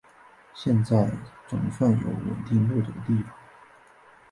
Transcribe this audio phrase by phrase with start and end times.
[0.55, 1.11] 现在
[1.47, 3.31] 总算有稳定落脚的地方